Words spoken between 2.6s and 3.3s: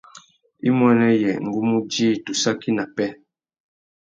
nà pêh.